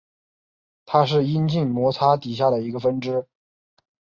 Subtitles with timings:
[0.83, 3.27] 它是阴茎摩擦底下的一个分支。